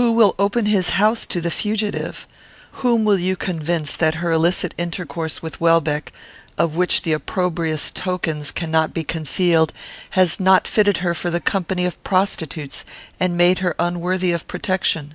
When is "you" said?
3.18-3.36